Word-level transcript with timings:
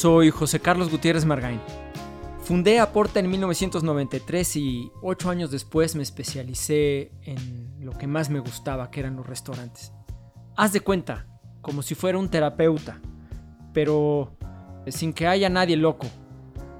Soy 0.00 0.30
José 0.30 0.60
Carlos 0.60 0.90
Gutiérrez 0.90 1.26
Margain. 1.26 1.60
Fundé 2.42 2.80
Aporta 2.80 3.20
en 3.20 3.28
1993 3.28 4.56
y 4.56 4.90
ocho 5.02 5.28
años 5.28 5.50
después 5.50 5.94
me 5.94 6.02
especialicé 6.02 7.12
en 7.20 7.84
lo 7.84 7.92
que 7.92 8.06
más 8.06 8.30
me 8.30 8.38
gustaba, 8.38 8.90
que 8.90 9.00
eran 9.00 9.16
los 9.16 9.26
restaurantes. 9.26 9.92
Haz 10.56 10.72
de 10.72 10.80
cuenta, 10.80 11.26
como 11.60 11.82
si 11.82 11.94
fuera 11.94 12.16
un 12.16 12.30
terapeuta, 12.30 12.98
pero 13.74 14.38
sin 14.86 15.12
que 15.12 15.26
haya 15.26 15.50
nadie 15.50 15.76
loco. 15.76 16.06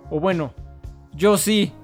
O 0.08 0.18
bueno, 0.18 0.54
yo 1.12 1.36
sí. 1.36 1.74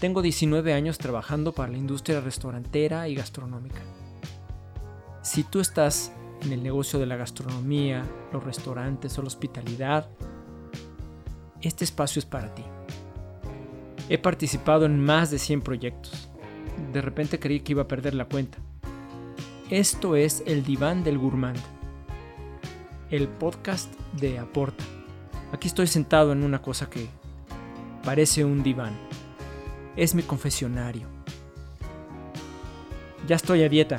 Tengo 0.00 0.20
19 0.20 0.74
años 0.74 0.98
trabajando 0.98 1.52
para 1.52 1.70
la 1.70 1.78
industria 1.78 2.20
restaurantera 2.20 3.06
y 3.06 3.14
gastronómica. 3.14 3.82
Si 5.22 5.44
tú 5.44 5.60
estás 5.60 6.10
en 6.42 6.52
el 6.52 6.64
negocio 6.64 6.98
de 6.98 7.06
la 7.06 7.14
gastronomía, 7.14 8.02
los 8.32 8.42
restaurantes 8.42 9.16
o 9.16 9.22
la 9.22 9.28
hospitalidad, 9.28 10.08
este 11.62 11.84
espacio 11.84 12.20
es 12.20 12.26
para 12.26 12.54
ti. 12.54 12.62
He 14.08 14.18
participado 14.18 14.86
en 14.86 15.00
más 15.00 15.30
de 15.30 15.38
100 15.38 15.62
proyectos. 15.62 16.28
De 16.92 17.00
repente 17.00 17.38
creí 17.38 17.60
que 17.60 17.72
iba 17.72 17.82
a 17.82 17.88
perder 17.88 18.14
la 18.14 18.26
cuenta. 18.26 18.58
Esto 19.70 20.14
es 20.14 20.44
El 20.46 20.62
Diván 20.62 21.02
del 21.02 21.18
Gourmand, 21.18 21.58
el 23.10 23.26
podcast 23.26 23.92
de 24.12 24.38
Aporta. 24.38 24.84
Aquí 25.52 25.66
estoy 25.68 25.88
sentado 25.88 26.32
en 26.32 26.44
una 26.44 26.62
cosa 26.62 26.88
que 26.88 27.08
parece 28.04 28.44
un 28.44 28.62
diván. 28.62 28.96
Es 29.96 30.14
mi 30.14 30.22
confesionario. 30.22 31.08
Ya 33.26 33.34
estoy 33.34 33.64
a 33.64 33.68
dieta. 33.68 33.98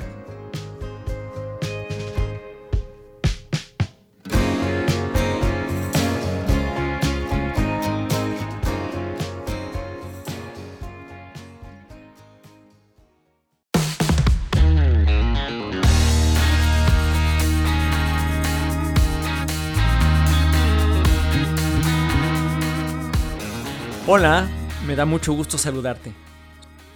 Hola, 24.10 24.48
me 24.86 24.96
da 24.96 25.04
mucho 25.04 25.34
gusto 25.34 25.58
saludarte. 25.58 26.14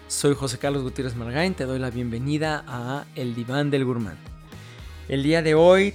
Soy 0.09 0.35
José 0.35 0.57
Carlos 0.57 0.83
Gutiérrez 0.83 1.15
Margain, 1.15 1.53
te 1.53 1.67
doy 1.67 1.79
la 1.79 1.91
bienvenida 1.91 2.65
a 2.67 3.05
El 3.15 3.35
Diván 3.35 3.71
del 3.71 3.85
Gourmand. 3.85 4.17
El 5.11 5.23
día 5.23 5.43
de 5.43 5.55
hoy 5.55 5.93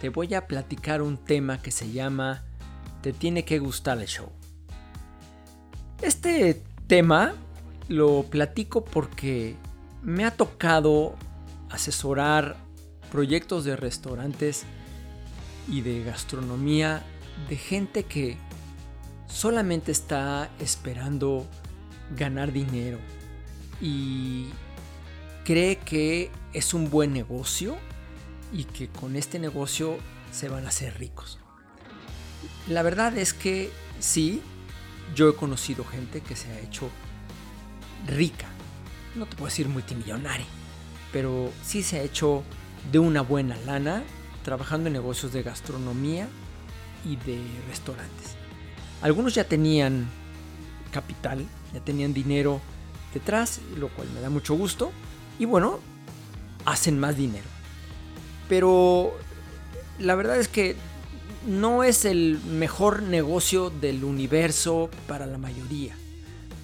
te 0.00 0.08
voy 0.08 0.32
a 0.32 0.46
platicar 0.46 1.02
un 1.02 1.18
tema 1.18 1.60
que 1.60 1.70
se 1.70 1.92
llama 1.92 2.42
Te 3.02 3.12
tiene 3.12 3.44
que 3.44 3.58
gustar 3.58 3.98
el 3.98 4.06
show. 4.06 4.32
Este 6.00 6.62
tema 6.86 7.34
lo 7.88 8.22
platico 8.22 8.82
porque 8.82 9.56
me 10.00 10.24
ha 10.24 10.30
tocado 10.30 11.16
asesorar 11.68 12.56
proyectos 13.12 13.66
de 13.66 13.76
restaurantes 13.76 14.64
y 15.68 15.82
de 15.82 16.02
gastronomía 16.02 17.02
de 17.50 17.56
gente 17.56 18.04
que 18.04 18.38
solamente 19.26 19.92
está 19.92 20.50
esperando 20.58 21.46
ganar 22.16 22.52
dinero 22.52 22.98
y 23.80 24.46
cree 25.44 25.76
que 25.76 26.30
es 26.52 26.74
un 26.74 26.90
buen 26.90 27.12
negocio 27.12 27.76
y 28.52 28.64
que 28.64 28.88
con 28.88 29.16
este 29.16 29.38
negocio 29.38 29.98
se 30.32 30.48
van 30.48 30.64
a 30.66 30.68
hacer 30.68 30.98
ricos. 30.98 31.38
La 32.68 32.82
verdad 32.82 33.16
es 33.18 33.34
que 33.34 33.70
sí, 34.00 34.42
yo 35.14 35.28
he 35.28 35.34
conocido 35.34 35.84
gente 35.84 36.20
que 36.20 36.36
se 36.36 36.50
ha 36.50 36.60
hecho 36.60 36.88
rica. 38.06 38.46
No 39.14 39.26
te 39.26 39.36
puedo 39.36 39.46
decir 39.46 39.68
multimillonaria, 39.68 40.46
pero 41.12 41.52
sí 41.62 41.82
se 41.82 41.98
ha 41.98 42.02
hecho 42.02 42.42
de 42.90 42.98
una 42.98 43.22
buena 43.22 43.56
lana 43.66 44.02
trabajando 44.42 44.88
en 44.88 44.94
negocios 44.94 45.32
de 45.32 45.42
gastronomía 45.42 46.28
y 47.04 47.16
de 47.16 47.40
restaurantes. 47.68 48.36
Algunos 49.04 49.34
ya 49.34 49.44
tenían 49.44 50.06
capital, 50.90 51.44
ya 51.74 51.80
tenían 51.80 52.14
dinero 52.14 52.62
detrás, 53.12 53.60
lo 53.76 53.90
cual 53.90 54.08
me 54.14 54.22
da 54.22 54.30
mucho 54.30 54.54
gusto. 54.54 54.92
Y 55.38 55.44
bueno, 55.44 55.78
hacen 56.64 56.98
más 56.98 57.14
dinero. 57.14 57.44
Pero 58.48 59.12
la 59.98 60.14
verdad 60.14 60.40
es 60.40 60.48
que 60.48 60.74
no 61.46 61.84
es 61.84 62.06
el 62.06 62.40
mejor 62.46 63.02
negocio 63.02 63.68
del 63.68 64.04
universo 64.04 64.88
para 65.06 65.26
la 65.26 65.36
mayoría. 65.36 65.94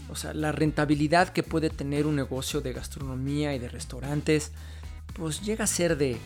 O 0.09 0.17
sea, 0.17 0.33
la 0.33 0.51
rentabilidad 0.51 1.35
que 1.35 1.43
puede 1.43 1.69
tener 1.69 2.07
un 2.07 2.17
negocio 2.17 2.63
de 2.63 2.73
gastronomía 2.73 3.55
y 3.55 3.59
de 3.59 3.69
restaurantes, 3.69 4.53
pues 5.13 5.43
llega 5.43 5.65
a 5.65 5.67
ser 5.67 5.99
de 5.99 6.17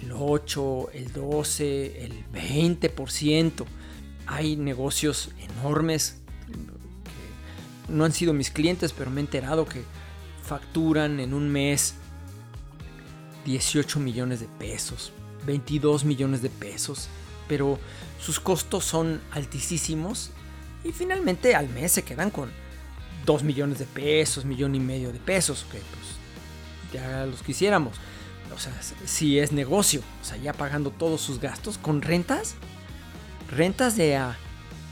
el 0.00 0.12
8, 0.12 0.90
el 0.92 1.12
12, 1.12 2.04
el 2.04 2.24
20% 2.32 3.66
hay 4.30 4.56
negocios 4.56 5.30
enormes 5.58 6.16
que 6.46 7.92
no 7.92 8.04
han 8.04 8.12
sido 8.12 8.32
mis 8.32 8.50
clientes, 8.50 8.92
pero 8.92 9.10
me 9.10 9.20
he 9.20 9.24
enterado 9.24 9.66
que 9.66 9.82
facturan 10.44 11.18
en 11.18 11.34
un 11.34 11.50
mes 11.50 11.94
18 13.44 13.98
millones 13.98 14.38
de 14.38 14.46
pesos, 14.46 15.12
22 15.46 16.04
millones 16.04 16.42
de 16.42 16.48
pesos, 16.48 17.08
pero 17.48 17.80
sus 18.20 18.38
costos 18.38 18.84
son 18.84 19.20
altísimos 19.32 20.30
y 20.84 20.92
finalmente 20.92 21.56
al 21.56 21.68
mes 21.68 21.90
se 21.90 22.04
quedan 22.04 22.30
con 22.30 22.50
2 23.26 23.42
millones 23.42 23.80
de 23.80 23.86
pesos, 23.86 24.44
millón 24.44 24.76
y 24.76 24.80
medio 24.80 25.12
de 25.12 25.18
pesos, 25.18 25.66
que 25.72 25.78
pues 25.78 26.92
ya 26.92 27.26
los 27.26 27.42
quisiéramos. 27.42 27.96
O 28.54 28.58
sea, 28.58 28.72
si 29.06 29.40
es 29.40 29.50
negocio, 29.50 30.02
o 30.22 30.24
sea, 30.24 30.36
ya 30.36 30.52
pagando 30.52 30.90
todos 30.90 31.20
sus 31.20 31.40
gastos 31.40 31.78
con 31.78 32.02
rentas, 32.02 32.54
rentas 33.50 33.96
de 33.96 34.16
a 34.16 34.36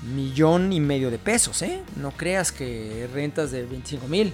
millón 0.02 0.72
y 0.72 0.80
medio 0.80 1.10
de 1.10 1.18
pesos, 1.18 1.62
¿eh? 1.62 1.82
No 1.96 2.10
creas 2.10 2.52
que 2.52 3.08
rentas 3.12 3.50
de 3.50 3.64
25 3.64 4.06
mil. 4.08 4.32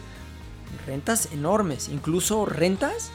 Rentas 0.86 1.30
enormes, 1.32 1.88
incluso 1.88 2.46
rentas. 2.46 3.10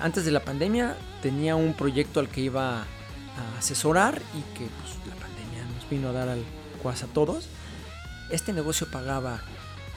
Antes 0.00 0.24
de 0.24 0.30
la 0.30 0.40
pandemia 0.40 0.96
tenía 1.22 1.56
un 1.56 1.74
proyecto 1.74 2.20
al 2.20 2.28
que 2.28 2.40
iba 2.40 2.80
a 2.80 3.58
asesorar 3.58 4.20
y 4.34 4.58
que 4.58 4.66
pues, 4.66 4.96
la 5.08 5.14
pandemia 5.14 5.64
nos 5.74 5.88
vino 5.88 6.08
a 6.08 6.12
dar 6.12 6.28
al 6.28 6.44
cuas 6.82 7.02
a 7.02 7.06
todos. 7.06 7.48
Este 8.30 8.52
negocio 8.52 8.90
pagaba 8.90 9.40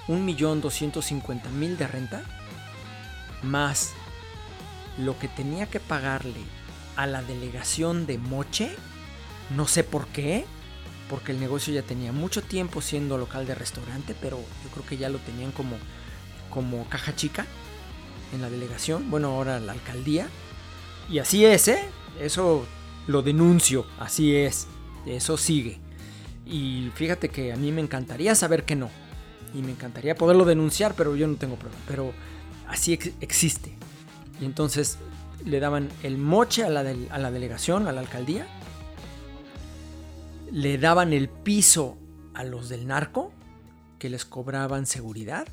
un 0.08 0.26
millón 0.26 0.62
doscientos 0.62 1.06
cincuenta 1.06 1.50
mil 1.50 1.78
de 1.78 1.88
renta 1.88 2.24
más 3.42 3.94
lo 4.98 5.18
que 5.18 5.28
tenía 5.28 5.66
que 5.66 5.80
pagarle 5.80 6.42
a 6.96 7.08
la 7.08 7.22
delegación 7.22 8.06
de 8.06 8.18
Moche 8.18 8.76
no 9.56 9.68
sé 9.68 9.84
por 9.84 10.08
qué, 10.08 10.46
porque 11.10 11.32
el 11.32 11.40
negocio 11.40 11.74
ya 11.74 11.82
tenía 11.84 12.12
mucho 12.12 12.42
tiempo 12.42 12.82
siendo 12.82 13.18
local 13.18 13.46
de 13.46 13.56
restaurante, 13.56 14.16
pero 14.20 14.38
yo 14.38 14.70
creo 14.72 14.86
que 14.86 14.98
ya 14.98 15.10
lo 15.10 15.20
tenían 15.20 15.52
como, 15.52 15.76
como 16.50 16.88
caja 16.90 17.16
chica 17.16 17.46
en 18.34 18.42
la 18.42 18.50
delegación, 18.50 19.10
bueno, 19.12 19.30
ahora 19.30 19.60
la 19.60 19.74
alcaldía. 19.74 20.28
Y 21.10 21.20
así 21.20 21.46
es, 21.46 21.68
¿eh? 21.68 21.84
Eso 22.20 22.66
lo 23.08 23.22
denuncio, 23.22 23.86
así 24.00 24.36
es, 24.36 24.68
eso 25.06 25.38
sigue. 25.38 25.80
Y 26.46 26.92
fíjate 26.96 27.30
que 27.30 27.54
a 27.54 27.56
mí 27.56 27.72
me 27.72 27.82
encantaría 27.82 28.36
saber 28.36 28.64
que 28.64 28.76
no. 28.76 28.90
Y 29.54 29.62
me 29.62 29.72
encantaría 29.72 30.16
poderlo 30.16 30.46
denunciar, 30.46 30.96
pero 30.96 31.16
yo 31.16 31.28
no 31.28 31.36
tengo 31.36 31.56
problema. 31.56 31.84
Pero 31.88 32.12
así 32.68 32.98
existe. 33.22 33.76
Y 34.42 34.46
entonces 34.46 34.98
le 35.46 35.60
daban 35.60 35.90
el 36.02 36.18
moche 36.18 36.64
a 36.64 36.70
la, 36.70 36.80
a 36.80 37.18
la 37.20 37.32
delegación, 37.32 37.88
a 37.88 37.92
la 37.92 38.02
alcaldía, 38.02 38.48
le 40.54 40.78
daban 40.78 41.14
el 41.14 41.30
piso 41.30 41.98
a 42.36 42.44
los 42.44 42.70
del 42.70 42.86
narco, 42.86 43.32
que 43.98 44.10
les 44.10 44.24
cobraban 44.24 44.86
seguridad. 44.86 45.48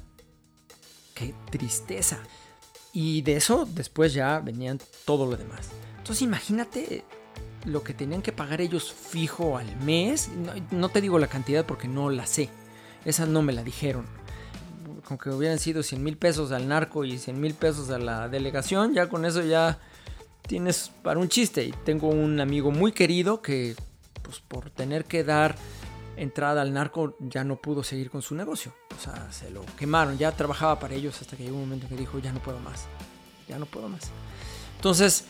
Qué 1.14 1.34
tristeza. 1.50 2.18
Y 2.92 3.22
de 3.22 3.36
eso 3.36 3.66
después 3.66 4.12
ya 4.12 4.40
venían 4.40 4.78
todo 5.06 5.24
lo 5.24 5.38
demás. 5.38 5.70
Entonces 5.96 6.20
imagínate 6.20 7.04
lo 7.64 7.82
que 7.82 7.94
tenían 7.94 8.20
que 8.20 8.32
pagar 8.32 8.60
ellos 8.60 8.92
fijo 8.92 9.56
al 9.56 9.74
mes. 9.78 10.28
No, 10.70 10.90
te 10.90 11.00
digo 11.00 11.18
la 11.18 11.28
cantidad 11.28 11.64
porque 11.64 11.88
no 11.88 12.10
la 12.10 12.26
sé. 12.26 12.50
Esa 13.06 13.24
no 13.24 13.40
me 13.40 13.54
la 13.54 13.64
dijeron. 13.64 14.04
Con 15.04 15.16
que 15.16 15.30
hubieran 15.30 15.58
sido 15.58 15.82
100 15.82 16.02
mil 16.04 16.18
pesos 16.18 16.52
al 16.52 16.68
narco 16.68 17.06
y 17.06 17.16
100 17.16 17.40
mil 17.40 17.54
pesos 17.54 17.88
a 17.88 17.98
la 17.98 18.28
delegación, 18.28 18.92
ya 18.92 19.08
con 19.08 19.24
eso 19.24 19.42
ya 19.42 19.78
tienes 20.46 20.90
para 21.02 21.18
un 21.18 21.30
chiste. 21.30 21.64
Y 21.64 21.72
tengo 21.86 22.08
un 22.08 22.38
amigo 22.38 22.70
muy 22.70 22.92
querido 22.92 23.40
que 23.40 23.76
pues, 24.30 24.42
por 24.46 24.70
tener 24.70 25.04
que 25.06 25.24
dar 25.24 25.56
entrada 26.16 26.62
al 26.62 26.72
narco 26.72 27.16
ya 27.18 27.42
no 27.42 27.56
pudo 27.56 27.82
seguir 27.82 28.10
con 28.10 28.22
su 28.22 28.34
negocio. 28.34 28.72
O 28.96 29.02
sea, 29.02 29.32
se 29.32 29.50
lo 29.50 29.64
quemaron. 29.76 30.18
Ya 30.18 30.30
trabajaba 30.32 30.78
para 30.78 30.94
ellos 30.94 31.20
hasta 31.20 31.36
que 31.36 31.44
llegó 31.44 31.56
un 31.56 31.62
momento 31.62 31.88
que 31.88 31.96
dijo, 31.96 32.18
ya 32.20 32.32
no 32.32 32.40
puedo 32.40 32.60
más. 32.60 32.86
Ya 33.48 33.58
no 33.58 33.66
puedo 33.66 33.88
más. 33.88 34.10
Entonces, 34.76 35.24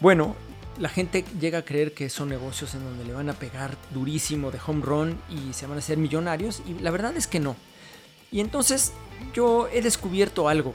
bueno, 0.00 0.36
la 0.78 0.88
gente 0.88 1.24
llega 1.40 1.58
a 1.58 1.64
creer 1.64 1.92
que 1.92 2.08
son 2.08 2.28
negocios 2.28 2.74
en 2.74 2.84
donde 2.84 3.04
le 3.04 3.14
van 3.14 3.30
a 3.30 3.32
pegar 3.32 3.76
durísimo 3.92 4.50
de 4.50 4.60
home 4.64 4.82
run 4.82 5.18
y 5.28 5.52
se 5.52 5.66
van 5.66 5.76
a 5.76 5.80
hacer 5.80 5.98
millonarios 5.98 6.62
y 6.66 6.74
la 6.74 6.90
verdad 6.90 7.16
es 7.16 7.26
que 7.26 7.40
no. 7.40 7.56
Y 8.30 8.40
entonces 8.40 8.92
yo 9.34 9.68
he 9.72 9.82
descubierto 9.82 10.48
algo. 10.48 10.74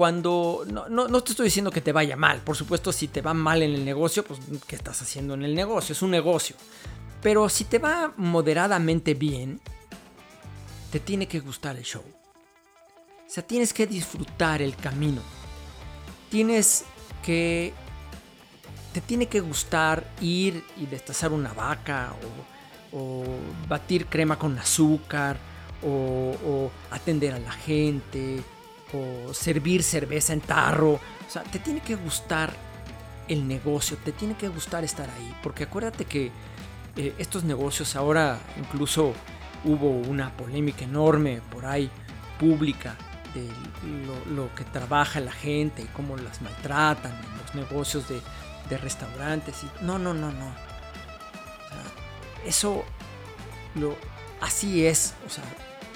Cuando 0.00 0.64
no, 0.66 0.88
no, 0.88 1.22
te 1.22 1.32
estoy 1.32 1.44
diciendo 1.44 1.70
que 1.70 1.82
te 1.82 1.92
vaya 1.92 2.16
mal, 2.16 2.40
por 2.40 2.56
supuesto 2.56 2.90
si 2.90 3.08
te 3.08 3.20
va 3.20 3.34
mal 3.34 3.62
en 3.62 3.74
el 3.74 3.84
negocio, 3.84 4.24
pues 4.24 4.40
¿qué 4.66 4.74
estás 4.74 5.02
haciendo 5.02 5.34
en 5.34 5.42
el 5.44 5.54
negocio? 5.54 5.92
Es 5.92 6.00
un 6.00 6.10
negocio. 6.10 6.56
Pero 7.20 7.50
si 7.50 7.64
te 7.64 7.78
va 7.78 8.14
moderadamente 8.16 9.12
bien, 9.12 9.60
te 10.90 11.00
tiene 11.00 11.28
que 11.28 11.40
gustar 11.40 11.76
el 11.76 11.82
show. 11.82 12.02
O 12.02 13.30
sea, 13.30 13.46
tienes 13.46 13.74
que 13.74 13.86
disfrutar 13.86 14.62
el 14.62 14.74
camino. 14.74 15.20
Tienes 16.30 16.86
que 17.22 17.74
te 18.94 19.02
tiene 19.02 19.26
que 19.26 19.40
gustar 19.40 20.10
ir 20.22 20.64
y 20.78 20.86
destazar 20.86 21.30
una 21.30 21.52
vaca 21.52 22.14
o, 22.94 23.22
batir 23.68 24.06
crema 24.06 24.38
con 24.38 24.58
azúcar 24.58 25.36
o, 25.82 26.70
atender 26.90 27.34
a 27.34 27.38
la 27.38 27.52
gente 27.52 28.42
o 28.92 29.32
servir 29.34 29.82
cerveza 29.82 30.32
en 30.32 30.40
tarro. 30.40 30.92
O 30.94 31.30
sea, 31.30 31.42
te 31.42 31.58
tiene 31.58 31.80
que 31.80 31.94
gustar 31.94 32.52
el 33.28 33.46
negocio, 33.46 33.96
te 34.04 34.12
tiene 34.12 34.34
que 34.34 34.48
gustar 34.48 34.84
estar 34.84 35.08
ahí. 35.10 35.34
Porque 35.42 35.64
acuérdate 35.64 36.04
que 36.04 36.30
eh, 36.96 37.14
estos 37.18 37.44
negocios 37.44 37.94
ahora 37.96 38.38
incluso 38.58 39.14
hubo 39.64 39.90
una 39.90 40.36
polémica 40.36 40.84
enorme 40.84 41.40
por 41.52 41.66
ahí 41.66 41.90
pública 42.38 42.96
de 43.34 43.48
lo, 44.34 44.52
que 44.54 44.64
trabaja 44.64 45.20
la 45.20 45.32
gente 45.32 45.82
y 45.82 45.86
cómo 45.86 46.16
las 46.16 46.42
maltratan 46.42 47.12
en 47.12 47.38
los 47.38 47.54
negocios 47.54 48.08
de, 48.08 48.20
de 48.68 48.78
restaurantes. 48.78 49.62
No, 49.82 49.98
no, 49.98 50.14
no, 50.14 50.32
no. 50.32 50.52
eso 52.44 52.84
lo, 53.76 53.94
así 54.40 54.86
es. 54.86 55.14
O 55.26 55.30
sea, 55.30 55.44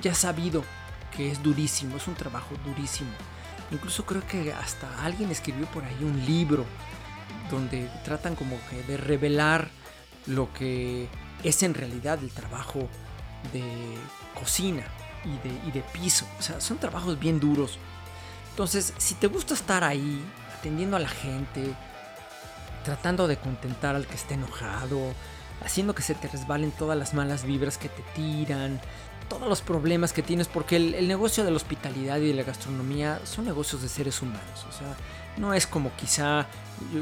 ya 0.01 0.15
sabido 0.15 0.63
que 1.17 1.31
es 1.31 1.43
durísimo, 1.43 1.97
es 1.97 2.07
un 2.09 2.15
trabajo 2.15 2.55
durísimo. 2.65 3.11
Incluso 3.71 4.05
creo 4.05 4.27
que 4.27 4.53
hasta 4.53 5.05
alguien 5.05 5.31
escribió 5.31 5.67
por 5.67 5.85
ahí 5.85 5.97
un 6.03 6.25
libro 6.27 6.65
donde 7.51 7.91
tratan 8.05 8.35
como 8.35 8.59
que 8.69 8.83
de 8.83 8.97
revelar 8.97 9.69
lo 10.27 10.53
que 10.53 11.09
es 11.43 11.63
en 11.63 11.75
realidad 11.75 12.19
el 12.23 12.31
trabajo 12.31 12.89
de 13.53 13.63
cocina 14.39 14.85
y 15.25 15.49
de, 15.49 15.69
y 15.69 15.71
de 15.71 15.81
piso. 15.81 16.27
O 16.39 16.43
sea, 16.43 16.61
son 16.61 16.79
trabajos 16.79 17.19
bien 17.19 17.41
duros. 17.41 17.79
Entonces, 18.51 18.95
si 18.99 19.15
te 19.15 19.27
gusta 19.27 19.55
estar 19.55 19.85
ahí, 19.85 20.25
atendiendo 20.59 20.97
a 20.97 21.01
la 21.01 21.09
gente, 21.09 21.75
tratando 22.85 23.27
de 23.27 23.37
contentar 23.37 23.97
al 23.97 24.07
que 24.07 24.15
esté 24.15 24.35
enojado, 24.35 25.13
haciendo 25.65 25.95
que 25.95 26.03
se 26.03 26.15
te 26.15 26.29
resbalen 26.29 26.71
todas 26.71 26.97
las 26.97 27.15
malas 27.15 27.45
vibras 27.45 27.79
que 27.79 27.89
te 27.89 28.03
tiran, 28.15 28.81
todos 29.29 29.49
los 29.49 29.61
problemas 29.61 30.13
que 30.13 30.23
tienes, 30.23 30.49
porque 30.49 30.77
el, 30.77 31.09
negocio 31.09 31.45
de 31.45 31.51
la 31.51 31.57
hospitalidad 31.57 32.19
y 32.19 32.29
de 32.29 32.35
la 32.35 32.43
gastronomía 32.43 33.21
son 33.25 33.45
negocios 33.45 33.83
de 33.83 33.89
seres 33.89 34.23
humanos. 34.23 34.67
O 34.69 34.73
sea, 34.73 34.97
no 35.37 35.55
es 35.55 35.67
como 35.67 35.95
quizá, 35.97 36.47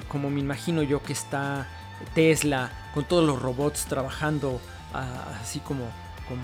como 0.08 0.30
me 0.30 0.40
imagino 0.40 0.82
yo 0.82 1.02
que 1.02 1.12
está 1.12 1.68
Tesla 2.14 2.70
con 2.94 3.04
todos 3.04 3.24
los 3.24 3.40
robots 3.40 3.86
trabajando 3.86 4.60
ah, 4.92 5.38
así 5.40 5.60
como, 5.60 5.84
como 6.28 6.42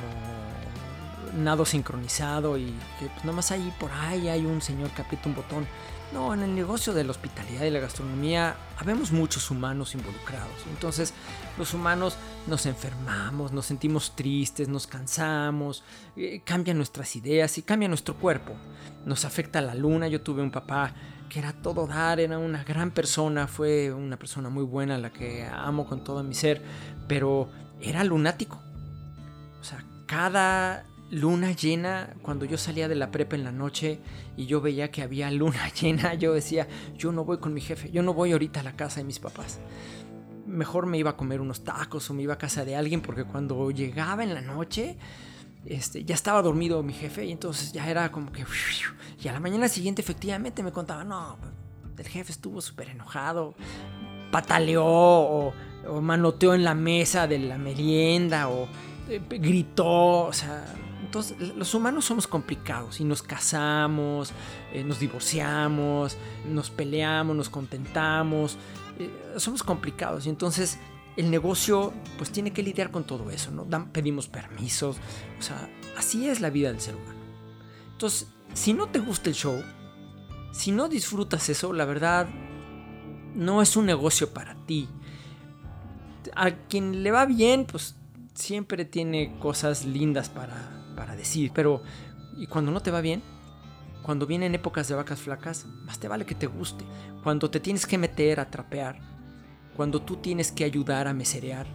nado 1.37 1.65
sincronizado 1.65 2.57
y 2.59 2.67
que 2.99 3.07
pues, 3.07 3.25
nada 3.25 3.37
más 3.37 3.51
ahí 3.51 3.73
por 3.79 3.91
ahí 3.93 4.29
hay 4.29 4.47
un 4.47 4.61
señor 4.63 4.91
que 4.91 5.03
aprieta 5.03 5.29
un 5.29 5.35
botón. 5.35 5.67
No, 6.13 6.33
en 6.33 6.41
el 6.41 6.55
negocio 6.55 6.95
de 6.95 7.05
la 7.05 7.11
hospitalidad 7.11 7.65
y 7.65 7.71
la 7.71 7.81
gastronomía 7.81 8.57
habemos 8.79 9.13
muchos 9.13 9.51
humanos 9.51 9.95
involucrados. 9.95 10.65
Entonces, 10.71 11.13
los 11.59 11.75
humanos 11.75 12.17
nos 12.47 12.65
enfermamos, 12.65 13.53
nos 13.53 13.67
sentimos 13.67 14.17
tristes, 14.17 14.69
nos 14.69 14.87
cansamos, 14.87 15.85
eh, 16.17 16.41
cambian 16.45 16.79
nuestras 16.79 17.15
ideas 17.15 17.59
y 17.59 17.63
cambia 17.63 17.89
nuestro 17.89 18.15
cuerpo. 18.17 18.55
Nos 19.05 19.27
afecta 19.27 19.61
la 19.61 19.75
luna. 19.75 20.09
Yo 20.09 20.23
tuve 20.23 20.43
un 20.43 20.51
papá 20.51 20.95
que 21.29 21.41
era 21.41 21.53
todo 21.53 21.87
dar, 21.87 22.21
era 22.21 22.39
una 22.39 22.65
gran 22.65 22.91
persona, 22.91 23.47
fue 23.47 23.93
una 23.93 24.19
persona 24.19 24.49
muy 24.49 24.65
buena, 24.65 24.97
la 24.97 25.13
que 25.13 25.45
amo 25.45 25.87
con 25.87 26.05
todo 26.05 26.23
mi 26.23 26.35
ser, 26.35 26.63
pero 27.07 27.51
era 27.81 28.03
lunático. 28.03 28.63
O 29.61 29.65
sea, 29.65 29.85
cada 30.07 30.87
luna 31.11 31.53
llena, 31.53 32.15
cuando 32.23 32.45
yo 32.45 32.59
salía 32.59 32.89
de 32.89 32.95
la 32.95 33.11
prepa 33.11 33.37
en 33.37 33.45
la 33.45 33.53
noche 33.53 34.01
y 34.37 34.47
yo 34.47 34.61
veía 34.61 34.91
que 34.91 35.03
había 35.03 35.31
luna 35.31 35.69
llena, 35.81 36.15
yo 36.15 36.35
decía, 36.35 36.69
yo 36.97 37.13
no 37.13 37.25
voy 37.25 37.39
con 37.39 37.55
mi 37.55 37.61
jefe, 37.61 37.91
yo 37.91 38.03
no 38.03 38.15
voy 38.15 38.33
ahorita 38.33 38.61
a 38.61 38.63
la 38.63 38.77
casa 38.77 39.01
de 39.01 39.05
mis 39.05 39.19
papás. 39.19 39.61
Mejor 40.47 40.87
me 40.87 40.99
iba 40.99 41.11
a 41.11 41.17
comer 41.17 41.41
unos 41.41 41.63
tacos 41.63 42.09
o 42.11 42.15
me 42.15 42.23
iba 42.23 42.35
a 42.35 42.39
casa 42.39 42.65
de 42.65 42.77
alguien 42.77 43.01
porque 43.01 43.25
cuando 43.25 43.71
llegaba 43.71 44.23
en 44.23 44.35
la 44.35 44.41
noche, 44.41 44.97
este, 45.67 46.05
ya 46.05 46.15
estaba 46.15 46.41
dormido 46.41 46.83
mi 46.83 46.95
jefe 46.95 47.27
y 47.27 47.33
entonces 47.33 47.73
ya 47.73 47.89
era 47.89 48.11
como 48.11 48.33
que... 48.33 48.45
Y 49.23 49.29
a 49.29 49.33
la 49.33 49.41
mañana 49.41 49.69
siguiente 49.69 50.01
efectivamente 50.01 50.63
me 50.63 50.73
contaba, 50.73 51.05
no, 51.05 51.37
el 51.99 52.07
jefe 52.07 52.33
estuvo 52.33 52.61
súper 52.61 52.91
enojado, 52.91 53.55
pataleó 54.31 54.87
o, 54.87 55.53
o, 55.87 56.01
manoteó 56.01 56.55
en 56.55 56.65
la 56.65 56.75
mesa 56.75 57.27
de 57.27 57.39
la 57.39 57.59
merienda 57.59 58.49
o 58.49 58.69
eh, 59.09 59.21
gritó, 59.29 60.27
o 60.27 60.33
sea, 60.33 60.65
entonces, 61.09 61.39
los 61.57 61.73
humanos 61.73 62.05
somos 62.05 62.27
complicados 62.27 63.01
y 63.01 63.05
nos 63.05 63.23
casamos, 63.23 64.31
eh, 64.75 64.85
nos 64.85 65.01
divorciamos, 65.01 66.19
nos 66.47 66.69
peleamos, 66.69 67.35
nos 67.35 67.49
contentamos. 67.49 68.59
Eh, 68.99 69.11
somos 69.39 69.63
complicados 69.63 70.27
y 70.27 70.29
entonces 70.29 70.79
el 71.17 71.31
negocio 71.31 71.95
pues 72.19 72.31
tiene 72.31 72.53
que 72.53 72.63
lidiar 72.63 72.91
con 72.91 73.05
todo 73.05 73.31
eso, 73.31 73.51
¿no? 73.51 73.65
pedimos 73.91 74.29
permisos, 74.29 74.99
o 75.39 75.43
sea, 75.43 75.71
así 75.97 76.29
es 76.29 76.43
la 76.43 76.51
vida 76.51 76.69
del 76.69 76.81
ser 76.83 76.95
humano. 76.95 77.19
Entonces, 77.93 78.29
si 78.53 78.75
no 78.75 78.89
te 78.89 78.99
gusta 78.99 79.31
el 79.31 79.35
show, 79.35 79.65
si 80.53 80.73
no 80.73 80.91
disfrutas 80.91 81.49
eso, 81.49 81.73
la 81.73 81.87
verdad 81.87 82.29
no 83.35 83.63
es 83.63 83.79
un 83.79 83.87
negocio 83.87 84.35
para 84.35 84.57
ti. 84.67 84.91
A 86.37 86.51
quien 86.51 87.03
le 87.03 87.11
va 87.13 87.25
bien, 87.25 87.65
pues 87.65 87.97
siempre 88.35 88.85
tiene 88.85 89.39
cosas 89.39 89.87
lindas 89.87 90.29
para, 90.29 90.78
para 90.99 91.15
decir, 91.15 91.53
pero 91.55 91.81
¿y 92.37 92.49
cuando 92.49 92.73
no 92.73 92.81
te 92.81 92.91
va 92.91 93.01
bien? 93.01 93.23
Cuando 94.03 94.27
vienen 94.27 94.57
épocas 94.57 94.89
de 94.89 94.97
vacas 94.97 95.21
flacas, 95.21 95.65
más 95.85 96.01
te 96.01 96.09
vale 96.09 96.27
que 96.27 96.35
te 96.35 96.49
guste. 96.49 96.85
Cuando 97.23 97.49
te 97.49 97.61
tienes 97.61 97.87
que 97.87 97.99
meter 97.99 98.41
a 98.41 98.51
trapear, 98.51 98.99
cuando 99.77 100.03
tú 100.03 100.17
tienes 100.17 100.51
que 100.51 100.65
ayudar 100.65 101.07
a 101.07 101.15
meserear, 101.15 101.69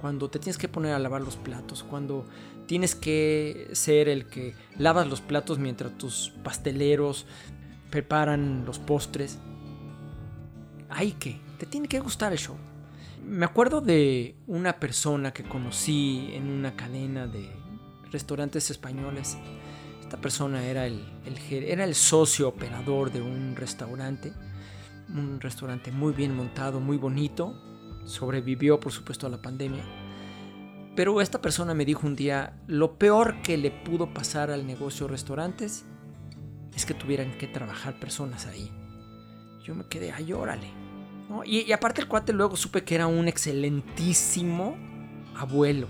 cuando 0.00 0.30
te 0.30 0.38
tienes 0.38 0.56
que 0.56 0.66
poner 0.66 0.94
a 0.94 0.98
lavar 0.98 1.20
los 1.20 1.36
platos, 1.36 1.82
cuando 1.82 2.26
tienes 2.64 2.94
que 2.94 3.68
ser 3.72 4.08
el 4.08 4.28
que 4.28 4.54
lavas 4.78 5.06
los 5.06 5.20
platos 5.20 5.58
mientras 5.58 5.98
tus 5.98 6.32
pasteleros 6.42 7.26
preparan 7.90 8.64
los 8.64 8.78
postres. 8.78 9.38
Hay 10.88 11.12
que, 11.12 11.38
te 11.58 11.66
tiene 11.66 11.86
que 11.86 12.00
gustar 12.00 12.32
el 12.32 12.38
show. 12.38 12.56
Me 13.26 13.44
acuerdo 13.44 13.82
de 13.82 14.36
una 14.46 14.80
persona 14.80 15.34
que 15.34 15.42
conocí 15.42 16.30
en 16.32 16.48
una 16.48 16.74
cadena 16.76 17.26
de 17.26 17.59
restaurantes 18.10 18.70
españoles. 18.70 19.36
Esta 20.00 20.20
persona 20.20 20.64
era 20.64 20.86
el, 20.86 21.04
era 21.50 21.84
el 21.84 21.94
socio 21.94 22.48
operador 22.48 23.12
de 23.12 23.22
un 23.22 23.54
restaurante, 23.56 24.32
un 25.08 25.40
restaurante 25.40 25.92
muy 25.92 26.12
bien 26.12 26.34
montado, 26.34 26.80
muy 26.80 26.96
bonito. 26.96 27.54
Sobrevivió, 28.04 28.80
por 28.80 28.92
supuesto, 28.92 29.26
a 29.26 29.30
la 29.30 29.40
pandemia. 29.40 29.84
Pero 30.96 31.20
esta 31.20 31.40
persona 31.40 31.74
me 31.74 31.84
dijo 31.84 32.06
un 32.06 32.16
día, 32.16 32.60
lo 32.66 32.98
peor 32.98 33.40
que 33.42 33.56
le 33.56 33.70
pudo 33.70 34.12
pasar 34.12 34.50
al 34.50 34.66
negocio 34.66 35.06
restaurantes 35.06 35.84
es 36.74 36.84
que 36.84 36.94
tuvieran 36.94 37.38
que 37.38 37.46
trabajar 37.46 38.00
personas 38.00 38.46
ahí. 38.46 38.70
Yo 39.62 39.74
me 39.74 39.86
quedé, 39.86 40.10
ay, 40.12 40.32
órale. 40.32 40.68
Y 41.46 41.70
aparte 41.70 42.00
el 42.00 42.08
cuate 42.08 42.32
luego 42.32 42.56
supe 42.56 42.82
que 42.82 42.96
era 42.96 43.06
un 43.06 43.28
excelentísimo 43.28 44.76
abuelo 45.36 45.86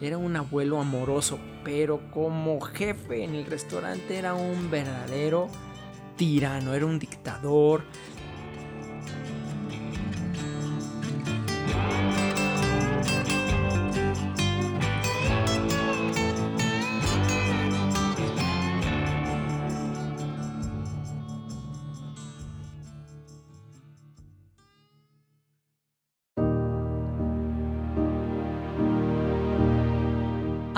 era 0.00 0.16
un 0.16 0.34
abuelo 0.36 0.80
amoroso, 0.80 1.38
pero 1.64 2.00
como 2.10 2.60
jefe 2.60 3.24
en 3.24 3.34
el 3.34 3.46
restaurante 3.46 4.18
era 4.18 4.34
un 4.34 4.70
verdadero 4.70 5.48
tirano, 6.16 6.74
era 6.74 6.86
un 6.86 6.98
dictador. 6.98 7.82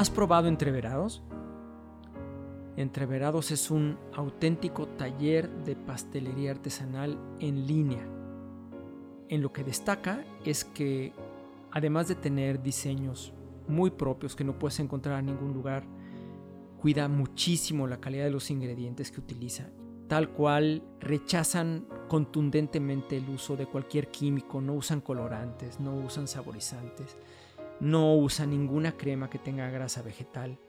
¿Has 0.02 0.10
probado 0.10 0.48
Entreverados? 0.48 1.22
Entreverados 2.76 3.52
es 3.52 3.70
un 3.70 3.96
auténtico 4.12 4.88
taller 4.88 5.48
de 5.62 5.76
pastelería 5.76 6.50
artesanal 6.50 7.16
en 7.38 7.68
línea. 7.68 8.04
en 9.28 9.42
lo 9.42 9.52
que 9.52 9.62
destaca 9.62 10.24
es 10.44 10.64
que 10.64 11.12
además 11.70 12.08
de 12.08 12.16
tener 12.16 12.64
diseños 12.64 13.32
muy 13.68 13.90
propios 13.90 14.34
que 14.34 14.42
no 14.42 14.58
puedes 14.58 14.80
encontrar 14.80 15.20
en 15.20 15.26
ningún 15.26 15.54
lugar, 15.54 15.84
cuida 16.80 17.06
muchísimo 17.06 17.86
la 17.86 18.00
calidad 18.00 18.24
de 18.24 18.32
los 18.32 18.50
ingredientes 18.50 19.12
que 19.12 19.20
utiliza. 19.20 19.68
Tal 20.08 20.30
cual 20.30 20.82
rechazan 20.98 21.86
contundentemente 22.08 23.18
el 23.18 23.28
uso 23.28 23.56
de 23.56 23.66
cualquier 23.66 24.08
químico, 24.08 24.60
no 24.60 24.74
usan 24.74 25.00
colorantes, 25.00 25.78
no 25.78 25.94
usan 25.94 26.26
saborizantes, 26.26 27.16
no 27.82 28.14
usan 28.14 28.50
ninguna 28.50 28.92
crema 28.92 29.28
que 29.28 29.40
tenga 29.40 29.68
grasa 29.68 30.02
vegetal. 30.02 30.60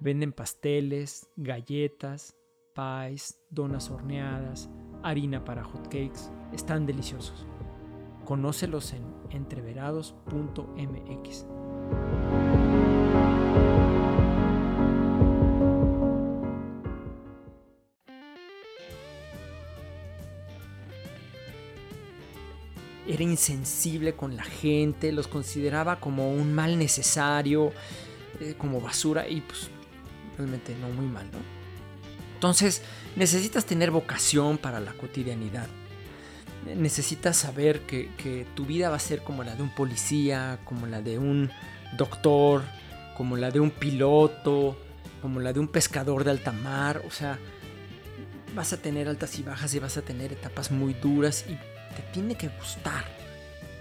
Venden 0.00 0.32
pasteles, 0.32 1.28
galletas, 1.36 2.34
pies, 2.74 3.38
donas 3.50 3.90
horneadas, 3.90 4.70
harina 5.02 5.44
para 5.44 5.62
hotcakes. 5.62 6.30
Están 6.54 6.86
deliciosos. 6.86 7.46
Conócelos 8.24 8.94
en 8.94 9.04
entreverados.mx. 9.28 11.57
insensible 23.28 24.14
con 24.14 24.36
la 24.36 24.44
gente, 24.44 25.12
los 25.12 25.28
consideraba 25.28 26.00
como 26.00 26.32
un 26.32 26.54
mal 26.54 26.78
necesario, 26.78 27.72
eh, 28.40 28.54
como 28.56 28.80
basura 28.80 29.28
y 29.28 29.40
pues 29.40 29.68
realmente 30.36 30.74
no 30.80 30.88
muy 30.88 31.06
mal, 31.06 31.26
¿no? 31.30 31.38
Entonces 32.34 32.82
necesitas 33.16 33.64
tener 33.64 33.90
vocación 33.90 34.58
para 34.58 34.78
la 34.78 34.92
cotidianidad. 34.92 35.66
Necesitas 36.76 37.36
saber 37.36 37.80
que, 37.80 38.46
tu 38.54 38.64
vida 38.64 38.90
va 38.90 38.96
a 38.96 39.00
ser 39.00 39.24
como 39.24 39.42
la 39.42 39.56
de 39.56 39.62
un 39.64 39.74
policía, 39.74 40.60
como 40.64 40.86
la 40.86 41.02
de 41.02 41.18
un 41.18 41.50
doctor, 41.96 42.62
como 43.16 43.36
la 43.36 43.50
de 43.50 43.58
un 43.58 43.72
piloto, 43.72 44.78
como 45.20 45.40
la 45.40 45.52
de 45.52 45.58
un 45.58 45.66
pescador 45.66 46.22
de 46.22 46.30
alta 46.30 46.52
mar. 46.52 47.02
O 47.08 47.10
sea, 47.10 47.40
vas 48.54 48.72
a 48.72 48.76
tener 48.76 49.08
altas 49.08 49.36
y 49.40 49.42
bajas 49.42 49.74
y 49.74 49.80
vas 49.80 49.96
a 49.96 50.02
tener 50.02 50.32
etapas 50.32 50.70
muy 50.70 50.94
duras 50.94 51.44
y 51.48 51.54
te 51.96 52.02
tiene 52.12 52.36
que 52.36 52.48
gustar. 52.48 53.17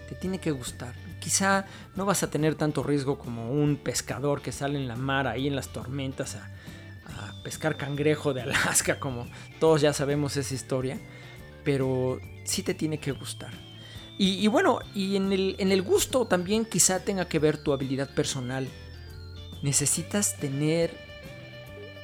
Te 0.07 0.15
tiene 0.15 0.39
que 0.39 0.51
gustar. 0.51 0.93
Quizá 1.19 1.65
no 1.95 2.05
vas 2.05 2.23
a 2.23 2.29
tener 2.29 2.55
tanto 2.55 2.83
riesgo 2.83 3.17
como 3.17 3.51
un 3.51 3.75
pescador 3.77 4.41
que 4.41 4.51
sale 4.51 4.77
en 4.77 4.87
la 4.87 4.95
mar 4.95 5.27
ahí 5.27 5.47
en 5.47 5.55
las 5.55 5.69
tormentas 5.69 6.35
a, 6.35 6.49
pescar 7.43 7.77
cangrejo 7.77 8.33
de 8.33 8.41
Alaska, 8.41 8.99
como 8.99 9.27
todos 9.59 9.79
ya 9.79 9.93
sabemos 9.93 10.35
esa 10.35 10.53
historia, 10.53 10.99
pero 11.63 12.19
sí 12.43 12.61
te 12.61 12.73
tiene 12.73 12.99
que 12.99 13.13
gustar. 13.13 13.51
Y, 14.19 14.47
bueno, 14.47 14.79
y 14.95 15.15
en 15.15 15.31
el, 15.31 15.55
en 15.59 15.71
el 15.71 15.83
gusto 15.83 16.25
también 16.25 16.65
quizá 16.65 16.99
tenga 17.01 17.27
que 17.27 17.37
ver 17.37 17.59
tu 17.59 17.71
habilidad 17.71 18.09
personal. 18.15 18.67
Necesitas 19.61 20.37
tener 20.37 20.91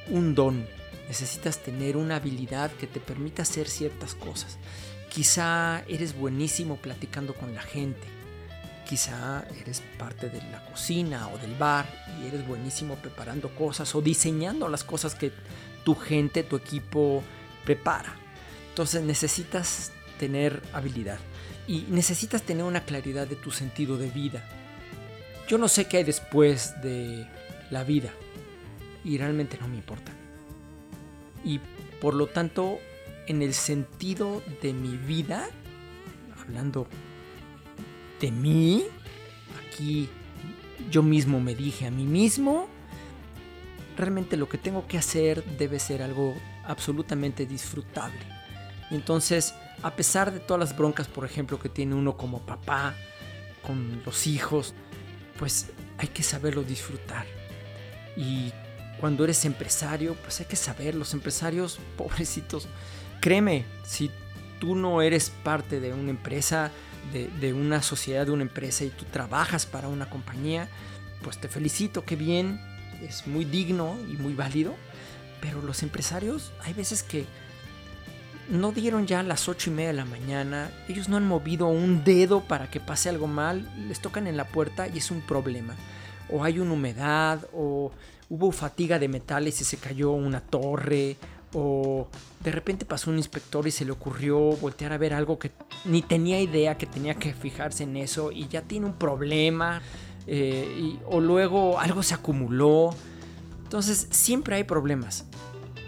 un 0.08 0.36
don, 0.36 0.64
necesitas 1.08 1.58
tener 1.58 1.96
una 1.96 2.16
habilidad 2.16 2.70
que 2.72 2.86
te 2.86 3.00
permita 3.00 3.42
hacer 3.42 3.68
ciertas 3.68 4.14
cosas. 4.14 4.58
Quizá 5.14 5.84
eres 5.86 6.16
buenísimo 6.16 6.76
platicando 6.76 7.34
con 7.34 7.54
la 7.54 7.62
gente, 7.62 8.06
Quizá 8.84 9.46
eres 9.58 9.82
parte 9.98 10.28
de 10.28 10.42
la 10.50 10.62
cocina 10.66 11.28
o 11.28 11.38
del 11.38 11.54
bar 11.54 11.86
y 12.20 12.26
eres 12.26 12.46
buenísimo 12.46 12.96
preparando 12.96 13.48
cosas 13.54 13.94
o 13.94 14.02
diseñando 14.02 14.68
las 14.68 14.84
cosas 14.84 15.14
que 15.14 15.32
tu 15.84 15.94
gente, 15.94 16.42
tu 16.42 16.56
equipo 16.56 17.22
prepara. 17.64 18.14
Entonces 18.68 19.02
necesitas 19.02 19.92
tener 20.18 20.62
habilidad 20.74 21.18
y 21.66 21.86
necesitas 21.88 22.42
tener 22.42 22.64
una 22.64 22.84
claridad 22.84 23.26
de 23.26 23.36
tu 23.36 23.50
sentido 23.50 23.96
de 23.96 24.10
vida. 24.10 24.44
Yo 25.48 25.56
no 25.56 25.68
sé 25.68 25.86
qué 25.86 25.98
hay 25.98 26.04
después 26.04 26.74
de 26.82 27.26
la 27.70 27.84
vida 27.84 28.10
y 29.02 29.16
realmente 29.16 29.56
no 29.58 29.68
me 29.68 29.76
importa. 29.76 30.12
Y 31.42 31.58
por 32.02 32.12
lo 32.12 32.26
tanto, 32.26 32.78
en 33.26 33.42
el 33.42 33.54
sentido 33.54 34.42
de 34.62 34.72
mi 34.72 34.96
vida, 34.96 35.48
hablando 36.40 36.86
de 38.20 38.30
mí, 38.30 38.84
aquí 39.66 40.08
yo 40.90 41.02
mismo 41.02 41.40
me 41.40 41.54
dije 41.54 41.86
a 41.86 41.90
mí 41.90 42.04
mismo, 42.04 42.68
realmente 43.96 44.36
lo 44.36 44.48
que 44.48 44.58
tengo 44.58 44.86
que 44.86 44.98
hacer 44.98 45.44
debe 45.58 45.78
ser 45.78 46.02
algo 46.02 46.34
absolutamente 46.64 47.46
disfrutable. 47.46 48.18
Entonces, 48.90 49.54
a 49.82 49.94
pesar 49.96 50.32
de 50.32 50.40
todas 50.40 50.60
las 50.60 50.76
broncas, 50.76 51.08
por 51.08 51.24
ejemplo, 51.24 51.58
que 51.58 51.68
tiene 51.68 51.94
uno 51.94 52.16
como 52.16 52.40
papá, 52.40 52.94
con 53.66 54.02
los 54.04 54.26
hijos, 54.26 54.74
pues 55.38 55.70
hay 55.98 56.08
que 56.08 56.22
saberlo 56.22 56.62
disfrutar. 56.62 57.26
Y 58.16 58.52
cuando 59.00 59.24
eres 59.24 59.44
empresario, 59.44 60.14
pues 60.22 60.40
hay 60.40 60.46
que 60.46 60.56
saber, 60.56 60.94
los 60.94 61.14
empresarios, 61.14 61.78
pobrecitos, 61.96 62.68
créeme, 63.24 63.64
si 63.86 64.10
tú 64.60 64.76
no 64.76 65.00
eres 65.00 65.30
parte 65.30 65.80
de 65.80 65.94
una 65.94 66.10
empresa, 66.10 66.70
de, 67.10 67.54
una 67.54 67.80
sociedad, 67.80 68.26
de 68.26 68.32
una 68.32 68.42
empresa 68.42 68.84
y 68.84 68.90
tú 68.90 69.06
trabajas 69.06 69.64
para 69.64 69.88
una 69.88 70.10
compañía, 70.10 70.68
pues 71.22 71.38
te 71.38 71.48
felicito, 71.48 72.04
qué 72.04 72.16
bien, 72.16 72.60
es 73.00 73.26
muy 73.26 73.46
digno 73.46 73.96
y 74.10 74.18
muy 74.18 74.34
válido, 74.34 74.74
pero 75.40 75.62
los 75.62 75.82
empresarios 75.82 76.52
hay 76.64 76.74
veces 76.74 77.02
que 77.02 77.24
no 78.50 78.72
dieron 78.72 79.06
ya 79.06 79.22
las 79.22 79.48
ocho 79.48 79.70
y 79.70 79.72
media 79.72 79.88
de 79.88 79.94
la 79.94 80.04
mañana, 80.04 80.70
ellos 80.86 81.08
no 81.08 81.16
han 81.16 81.26
movido 81.26 81.68
un 81.68 82.04
dedo 82.04 82.42
para 82.42 82.70
que 82.70 82.78
pase 82.78 83.08
algo 83.08 83.26
mal, 83.26 83.66
les 83.88 84.00
tocan 84.00 84.26
en 84.26 84.36
la 84.36 84.48
puerta 84.48 84.86
y 84.86 84.98
es 84.98 85.10
un 85.10 85.22
problema. 85.22 85.74
O 86.28 86.44
hay 86.44 86.58
una 86.58 86.72
humedad, 86.72 87.46
o 87.54 87.90
hubo 88.28 88.52
fatiga 88.52 88.98
de 88.98 89.08
metales 89.08 89.62
y 89.62 89.64
se 89.64 89.78
cayó 89.78 90.10
una 90.10 90.40
torre, 90.40 91.16
o 91.54 92.08
de 92.42 92.50
repente 92.50 92.84
pasó 92.84 93.10
un 93.10 93.16
inspector 93.16 93.66
y 93.66 93.70
se 93.70 93.84
le 93.84 93.92
ocurrió 93.92 94.38
voltear 94.38 94.92
a 94.92 94.98
ver 94.98 95.14
algo 95.14 95.38
que 95.38 95.52
ni 95.84 96.02
tenía 96.02 96.40
idea 96.40 96.76
que 96.76 96.86
tenía 96.86 97.14
que 97.14 97.32
fijarse 97.32 97.84
en 97.84 97.96
eso 97.96 98.32
y 98.32 98.48
ya 98.48 98.62
tiene 98.62 98.86
un 98.86 98.94
problema 98.94 99.80
eh, 100.26 100.98
o 101.06 101.20
luego 101.20 101.78
algo 101.78 102.02
se 102.02 102.14
acumuló. 102.14 102.94
Entonces 103.62 104.08
siempre 104.10 104.56
hay 104.56 104.64
problemas. 104.64 105.26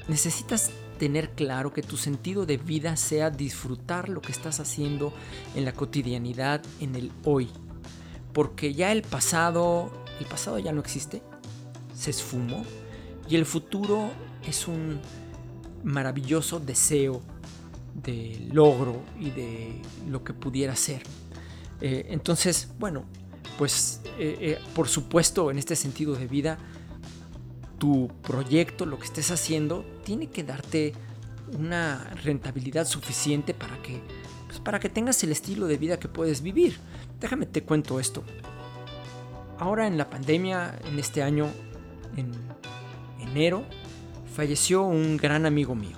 Necesitas 0.09 0.71
tener 0.99 1.31
claro 1.31 1.73
que 1.73 1.83
tu 1.83 1.97
sentido 1.97 2.47
de 2.47 2.57
vida 2.57 2.97
sea 2.97 3.31
disfrutar 3.31 4.09
lo 4.09 4.23
que 4.23 4.33
estás 4.33 4.61
haciendo 4.61 5.13
en 5.55 5.65
la 5.65 5.73
cotidianidad, 5.73 6.63
en 6.81 6.95
el 6.95 7.13
hoy. 7.25 7.51
Porque 8.33 8.73
ya 8.73 8.93
el 8.93 9.03
pasado, 9.03 9.91
el 10.21 10.27
pasado 10.27 10.59
ya 10.59 10.73
no 10.73 10.81
existe, 10.81 11.23
se 11.95 12.11
esfumó 12.11 12.65
y 13.29 13.37
el 13.37 13.47
futuro 13.47 14.11
es 14.47 14.69
un 14.69 15.01
maravilloso 15.85 16.61
deseo 16.61 17.23
de 18.03 18.49
logro 18.53 19.03
y 19.19 19.31
de 19.31 19.81
lo 20.09 20.23
que 20.23 20.33
pudiera 20.33 20.77
ser. 20.77 21.03
Eh, 21.81 22.07
entonces, 22.11 22.69
bueno, 22.79 23.05
pues 23.59 24.01
eh, 24.19 24.37
eh, 24.41 24.59
por 24.75 24.89
supuesto 24.89 25.51
en 25.51 25.59
este 25.59 25.77
sentido 25.77 26.15
de 26.15 26.27
vida, 26.27 26.59
tu 27.79 28.09
proyecto, 28.23 28.87
lo 28.87 28.99
que 28.99 29.07
estés 29.07 29.31
haciendo, 29.31 29.85
tiene 30.05 30.29
que 30.29 30.45
darte 30.45 30.95
una 31.53 32.05
rentabilidad 32.23 32.87
suficiente 32.87 33.55
para 33.55 33.81
que, 33.83 34.01
pues, 34.47 34.61
para 34.61 34.81
que 34.81 34.89
tengas 34.89 35.23
el 35.25 35.33
estilo 35.33 35.67
de 35.67 35.77
vida 35.77 35.99
que 35.99 36.09
puedes 36.09 36.43
vivir. 36.43 36.79
Déjame 37.21 37.47
te 37.47 37.63
cuento 37.63 38.01
esto. 38.01 38.25
Ahora 39.59 39.87
en 39.87 39.97
la 39.97 40.11
pandemia, 40.11 40.79
en 40.85 40.99
este 40.99 41.23
año, 41.23 41.49
en 42.17 42.33
enero, 43.21 43.65
falleció 44.37 44.83
un 44.83 45.17
gran 45.17 45.47
amigo 45.47 45.75
mío. 45.75 45.97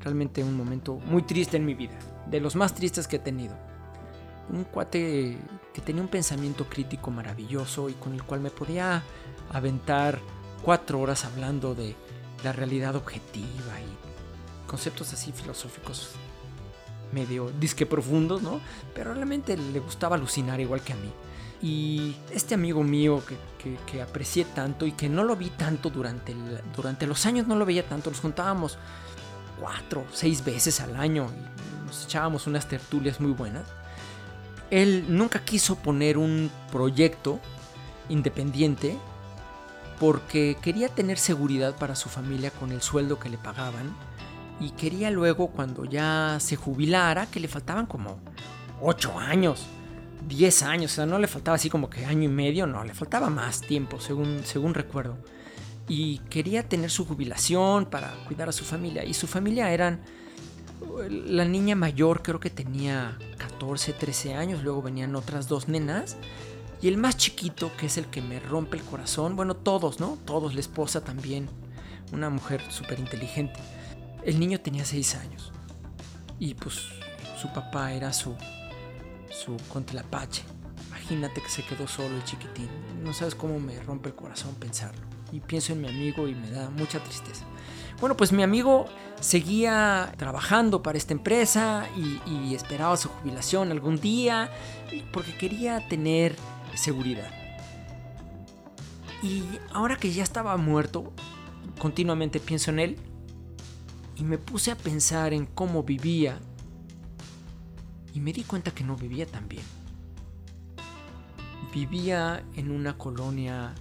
Realmente 0.00 0.42
un 0.42 0.56
momento 0.56 0.96
muy 0.96 1.22
triste 1.22 1.56
en 1.56 1.64
mi 1.64 1.74
vida, 1.74 1.96
de 2.26 2.40
los 2.40 2.56
más 2.56 2.74
tristes 2.74 3.06
que 3.06 3.16
he 3.16 3.20
tenido. 3.20 3.56
Un 4.48 4.64
cuate 4.64 5.38
que 5.72 5.80
tenía 5.80 6.02
un 6.02 6.08
pensamiento 6.08 6.68
crítico 6.68 7.12
maravilloso 7.12 7.88
y 7.88 7.92
con 7.92 8.14
el 8.14 8.24
cual 8.24 8.40
me 8.40 8.50
podía 8.50 9.04
aventar 9.52 10.18
cuatro 10.64 10.98
horas 10.98 11.24
hablando 11.24 11.76
de 11.76 11.94
la 12.42 12.52
realidad 12.52 12.96
objetiva 12.96 13.78
y 13.80 14.68
conceptos 14.68 15.12
así 15.12 15.30
filosóficos 15.30 16.10
medio 17.12 17.52
disque 17.60 17.86
profundos, 17.86 18.42
¿no? 18.42 18.60
Pero 18.92 19.14
realmente 19.14 19.56
le 19.56 19.78
gustaba 19.78 20.16
alucinar 20.16 20.60
igual 20.60 20.80
que 20.80 20.94
a 20.94 20.96
mí. 20.96 21.12
Y 21.62 22.16
este 22.32 22.54
amigo 22.54 22.82
mío 22.82 23.22
que, 23.26 24.02
aprecié 24.02 24.46
tanto 24.46 24.86
y 24.86 24.92
que 24.92 25.08
no 25.08 25.24
lo 25.24 25.36
vi 25.36 25.50
tanto 25.50 25.90
durante, 25.90 26.34
durante 26.74 27.06
los 27.06 27.26
años, 27.26 27.46
no 27.46 27.56
lo 27.56 27.66
veía 27.66 27.86
tanto, 27.86 28.10
nos 28.10 28.20
juntábamos 28.20 28.78
cuatro, 29.60 30.04
seis 30.12 30.42
veces 30.42 30.80
al 30.80 30.96
año 30.96 31.26
y 31.26 31.86
nos 31.86 32.04
echábamos 32.04 32.46
unas 32.46 32.66
tertulias 32.66 33.20
muy 33.20 33.32
buenas. 33.32 33.66
Él 34.70 35.04
nunca 35.08 35.44
quiso 35.44 35.76
poner 35.76 36.16
un 36.16 36.50
proyecto 36.72 37.40
independiente 38.08 38.96
porque 39.98 40.56
quería 40.62 40.88
tener 40.88 41.18
seguridad 41.18 41.76
para 41.76 41.94
su 41.94 42.08
familia 42.08 42.50
con 42.50 42.72
el 42.72 42.80
sueldo 42.80 43.18
que 43.18 43.28
le 43.28 43.36
pagaban 43.36 43.94
y 44.60 44.70
quería 44.70 45.10
luego 45.10 45.48
cuando 45.48 45.84
ya 45.84 46.38
se 46.40 46.56
jubilara, 46.56 47.26
que 47.26 47.40
le 47.40 47.48
faltaban 47.48 47.86
como 47.86 48.18
8 48.80 49.18
años, 49.18 49.66
10 50.26 50.62
años, 50.62 50.92
o 50.92 50.94
sea, 50.96 51.06
no 51.06 51.18
le 51.18 51.26
faltaba 51.26 51.56
así 51.56 51.70
como 51.70 51.88
que 51.88 52.04
año 52.04 52.24
y 52.24 52.32
medio, 52.32 52.66
no, 52.66 52.84
le 52.84 52.94
faltaba 52.94 53.30
más 53.30 53.60
tiempo, 53.60 54.00
según, 54.00 54.42
según 54.44 54.74
recuerdo. 54.74 55.16
Y 55.88 56.18
quería 56.30 56.68
tener 56.68 56.90
su 56.90 57.04
jubilación 57.04 57.86
para 57.86 58.12
cuidar 58.26 58.48
a 58.48 58.52
su 58.52 58.64
familia. 58.64 59.04
Y 59.04 59.14
su 59.14 59.26
familia 59.26 59.72
eran, 59.72 60.00
la 61.08 61.44
niña 61.44 61.74
mayor 61.74 62.22
creo 62.22 62.38
que 62.38 62.50
tenía 62.50 63.18
14, 63.38 63.94
13 63.94 64.34
años, 64.34 64.62
luego 64.62 64.82
venían 64.82 65.16
otras 65.16 65.48
dos 65.48 65.68
nenas. 65.68 66.16
Y 66.80 66.88
el 66.88 66.96
más 66.96 67.16
chiquito, 67.16 67.72
que 67.76 67.86
es 67.86 67.98
el 67.98 68.06
que 68.06 68.22
me 68.22 68.40
rompe 68.40 68.76
el 68.76 68.84
corazón, 68.84 69.36
bueno, 69.36 69.54
todos, 69.54 70.00
¿no? 70.00 70.16
Todos, 70.24 70.54
la 70.54 70.60
esposa 70.60 71.02
también, 71.02 71.48
una 72.12 72.30
mujer 72.30 72.62
súper 72.70 73.00
inteligente. 73.00 73.58
El 74.24 74.38
niño 74.38 74.60
tenía 74.60 74.84
6 74.84 75.14
años. 75.16 75.52
Y 76.38 76.54
pues 76.54 76.76
su 77.40 77.52
papá 77.52 77.92
era 77.92 78.12
su, 78.12 78.34
su 79.30 79.56
contlapache. 79.72 80.42
Imagínate 80.88 81.40
que 81.40 81.48
se 81.48 81.62
quedó 81.62 81.86
solo 81.86 82.14
el 82.16 82.24
chiquitín. 82.24 82.68
No 83.02 83.12
sabes 83.12 83.34
cómo 83.34 83.58
me 83.58 83.80
rompe 83.80 84.10
el 84.10 84.14
corazón 84.14 84.54
pensarlo. 84.56 85.00
Y 85.32 85.40
pienso 85.40 85.72
en 85.72 85.80
mi 85.80 85.88
amigo 85.88 86.28
y 86.28 86.34
me 86.34 86.50
da 86.50 86.70
mucha 86.70 87.02
tristeza. 87.02 87.44
Bueno, 88.00 88.16
pues 88.16 88.32
mi 88.32 88.42
amigo 88.42 88.86
seguía 89.20 90.12
trabajando 90.16 90.82
para 90.82 90.98
esta 90.98 91.12
empresa 91.12 91.86
y, 91.96 92.54
esperaba 92.54 92.96
su 92.96 93.08
jubilación 93.08 93.70
algún 93.70 94.00
día 94.00 94.50
porque 95.12 95.36
quería 95.36 95.86
tener 95.88 96.34
seguridad. 96.74 97.30
Y 99.22 99.44
ahora 99.72 99.96
que 99.96 100.10
ya 100.12 100.22
estaba 100.22 100.56
muerto, 100.56 101.12
continuamente 101.78 102.40
pienso 102.40 102.70
en 102.70 102.78
él 102.80 102.96
y 104.16 104.24
me 104.24 104.38
puse 104.38 104.70
a 104.70 104.76
pensar 104.76 105.32
en 105.32 105.46
cómo 105.46 105.82
vivía 105.82 106.40
y 108.14 108.20
me 108.20 108.32
di 108.32 108.44
cuenta 108.44 108.70
que 108.70 108.84
no 108.84 108.96
vivía 108.96 109.26
tan 109.26 109.48
bien. 109.48 109.64
Vivía 111.72 112.44
en 112.54 112.70
una 112.70 112.98
colonia 112.98 113.74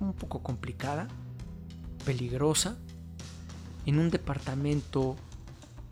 un 0.00 0.12
poco 0.12 0.42
complicada, 0.42 1.08
peligrosa, 2.04 2.76
en 3.86 3.98
un 3.98 4.10
departamento 4.10 5.16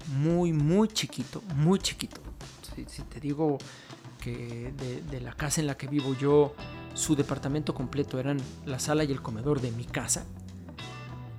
muy, 0.09 0.53
muy 0.53 0.89
chiquito, 0.89 1.43
muy 1.55 1.79
chiquito. 1.79 2.21
Si, 2.87 3.03
te 3.03 3.21
digo 3.21 3.59
que 4.21 4.73
de, 4.77 5.03
de, 5.03 5.21
la 5.21 5.33
casa 5.33 5.61
en 5.61 5.67
la 5.67 5.77
que 5.77 5.87
vivo 5.87 6.15
yo, 6.15 6.55
su 6.95 7.17
departamento 7.17 7.75
completo 7.75 8.19
eran 8.19 8.39
la 8.65 8.79
sala 8.79 9.05
y 9.05 9.13
el 9.13 9.23
comedor 9.23 9.61
de 9.61 9.71
mi 9.73 9.85
casa. 9.85 10.25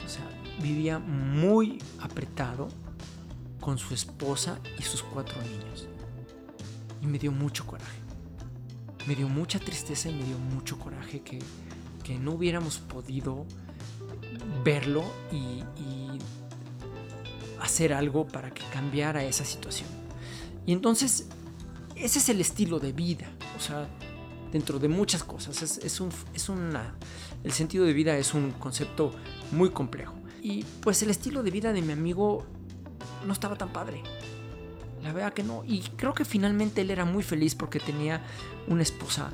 O 0.03 0.09
sea, 0.09 0.27
vivía 0.61 0.99
muy 0.99 1.81
apretado 1.99 2.69
con 3.61 3.77
su 3.77 3.93
esposa 3.93 4.59
y 4.77 4.83
sus 4.83 5.01
cuatro 5.03 5.41
niños 5.41 5.87
y 7.01 7.07
me 7.07 7.17
dio 7.17 7.31
mucho 7.31 7.65
coraje. 7.65 7.99
Me 9.07 9.15
dio 9.15 9.27
mucha 9.27 9.59
tristeza 9.59 10.09
y 10.09 10.13
me 10.13 10.23
dio 10.23 10.37
mucho 10.37 10.77
coraje 10.77 11.21
que, 11.21 11.39
no 12.19 12.33
hubiéramos 12.33 12.79
podido 12.79 13.45
verlo 14.65 15.01
y, 15.31 15.63
hacer 17.61 17.93
algo 17.93 18.27
para 18.27 18.51
que 18.51 18.63
cambiara 18.73 19.23
esa 19.23 19.45
situación. 19.45 19.87
Y 20.65 20.73
entonces, 20.73 21.27
ese 21.95 22.19
es 22.19 22.27
el 22.27 22.41
estilo 22.41 22.79
de 22.79 22.91
vida. 22.91 23.31
O 23.55 23.61
sea, 23.61 23.87
dentro 24.51 24.77
de 24.77 24.89
muchas 24.89 25.23
cosas. 25.23 25.61
Es, 25.61 25.77
es, 25.77 26.01
un, 26.01 26.09
es 26.33 26.49
una, 26.49 26.95
el 27.43 27.53
sentido 27.53 27.85
de 27.85 27.93
vida 27.93 28.17
es 28.17 28.33
un 28.33 28.51
concepto 28.51 29.13
muy 29.51 29.69
complejo. 29.69 30.15
Y 30.41 30.63
pues 30.81 31.01
el 31.03 31.11
estilo 31.11 31.43
de 31.43 31.51
vida 31.51 31.71
de 31.71 31.81
mi 31.81 31.93
amigo 31.93 32.45
no 33.25 33.33
estaba 33.33 33.55
tan 33.55 33.69
padre. 33.69 34.03
La 35.03 35.13
verdad 35.13 35.33
que 35.33 35.43
no. 35.43 35.63
Y 35.65 35.81
creo 35.95 36.13
que 36.13 36.25
finalmente 36.25 36.81
él 36.81 36.91
era 36.91 37.05
muy 37.05 37.23
feliz 37.23 37.55
porque 37.55 37.79
tenía 37.79 38.21
una 38.67 38.83
esposa 38.83 39.31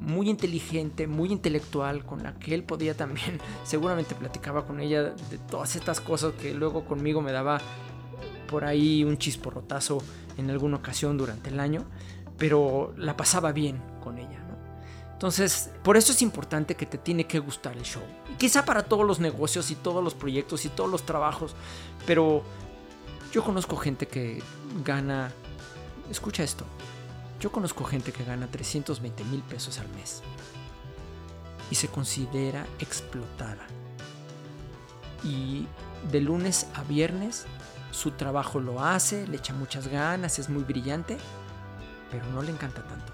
muy 0.00 0.30
inteligente, 0.30 1.06
muy 1.06 1.30
intelectual, 1.30 2.04
con 2.06 2.22
la 2.22 2.38
que 2.38 2.54
él 2.54 2.64
podía 2.64 2.96
también, 2.96 3.38
seguramente 3.64 4.14
platicaba 4.14 4.66
con 4.66 4.80
ella 4.80 5.02
de 5.02 5.38
todas 5.50 5.76
estas 5.76 6.00
cosas 6.00 6.32
que 6.34 6.54
luego 6.54 6.84
conmigo 6.84 7.20
me 7.20 7.32
daba 7.32 7.60
por 8.48 8.64
ahí 8.64 9.04
un 9.04 9.18
chisporrotazo 9.18 9.98
en 10.38 10.50
alguna 10.50 10.78
ocasión 10.78 11.18
durante 11.18 11.50
el 11.50 11.60
año, 11.60 11.84
pero 12.38 12.94
la 12.96 13.16
pasaba 13.16 13.52
bien 13.52 13.80
con 14.02 14.18
ella. 14.18 14.40
Entonces, 15.12 15.70
por 15.82 15.98
eso 15.98 16.12
es 16.12 16.22
importante 16.22 16.76
que 16.76 16.86
te 16.86 16.96
tiene 16.96 17.26
que 17.26 17.40
gustar 17.40 17.76
el 17.76 17.82
show. 17.82 18.02
quizá 18.38 18.64
para 18.64 18.84
todos 18.84 19.06
los 19.06 19.20
negocios 19.20 19.70
y 19.70 19.74
todos 19.74 20.02
los 20.02 20.14
proyectos 20.14 20.64
y 20.64 20.70
todos 20.70 20.90
los 20.90 21.02
trabajos, 21.02 21.54
pero 22.06 22.42
yo 23.32 23.44
conozco 23.44 23.76
gente 23.76 24.06
que 24.08 24.42
gana, 24.84 25.32
escucha 26.10 26.42
esto, 26.42 26.64
yo 27.40 27.52
conozco 27.52 27.84
gente 27.84 28.12
que 28.12 28.24
gana 28.24 28.46
320 28.48 29.24
mil 29.24 29.42
pesos 29.42 29.78
al 29.78 29.88
mes 29.90 30.22
y 31.70 31.74
se 31.76 31.88
considera 31.88 32.66
explotada. 32.78 33.66
Y 35.22 35.66
de 36.10 36.20
lunes 36.20 36.66
a 36.74 36.82
viernes 36.82 37.46
su 37.90 38.12
trabajo 38.12 38.60
lo 38.60 38.84
hace, 38.84 39.26
le 39.26 39.36
echa 39.36 39.52
muchas 39.52 39.88
ganas, 39.88 40.38
es 40.38 40.48
muy 40.48 40.62
brillante, 40.62 41.18
pero 42.10 42.24
no 42.26 42.42
le 42.42 42.50
encanta 42.50 42.82
tanto 42.82 43.12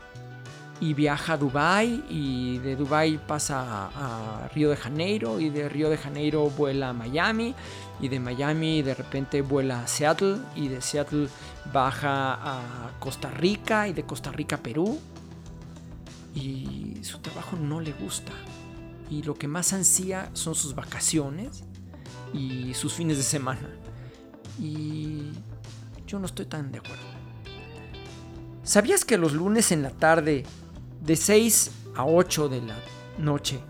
y 0.81 0.95
viaja 0.95 1.35
a 1.35 1.37
Dubai 1.37 2.05
y 2.11 2.59
de 2.59 2.77
Dubai 2.77 3.19
pasa 3.19 3.91
a, 3.95 4.49
Río 4.55 4.71
de 4.71 4.77
Janeiro 4.77 5.41
y 5.41 5.49
de 5.49 5.69
Río 5.69 5.89
de 5.89 5.97
Janeiro 5.97 6.51
vuela 6.51 6.91
a 6.91 6.93
Miami 6.93 7.55
y 8.01 8.09
de 8.09 8.21
Miami 8.21 8.83
de 8.83 8.95
repente 8.95 9.41
vuela 9.41 9.83
a 9.83 9.87
Seattle 9.87 10.37
y 10.55 10.69
de 10.69 10.83
Seattle 10.83 11.29
baja 11.73 12.35
a 12.35 12.91
Costa 12.99 13.31
Rica 13.31 13.89
y 13.89 13.93
de 13.93 14.05
Costa 14.05 14.31
Rica 14.31 14.57
a 14.57 14.62
Perú. 14.62 14.99
Y 16.35 16.99
su 17.03 17.19
trabajo 17.21 17.57
no 17.57 17.81
le 17.81 17.93
gusta. 17.93 18.33
Y 19.11 19.23
lo 19.23 19.35
que 19.35 19.49
más 19.49 19.73
ansía 19.73 20.29
son 20.35 20.55
sus 20.55 20.75
vacaciones 20.75 21.65
y 22.35 22.75
sus 22.75 22.93
fines 22.93 23.17
de 23.17 23.23
semana. 23.23 23.71
Y 24.61 25.31
yo 26.07 26.19
no 26.19 26.27
estoy 26.27 26.45
tan 26.45 26.71
de 26.73 26.79
acuerdo. 26.79 27.05
¿Sabías 28.65 29.05
que 29.05 29.17
los 29.17 29.33
lunes 29.33 29.73
en 29.73 29.83
la 29.83 29.91
tarde 29.91 30.45
de 31.07 31.14
6 31.14 31.71
a 31.95 32.05
8 32.05 32.49
de 32.49 32.62
la 32.62 32.77
noche. 33.19 33.61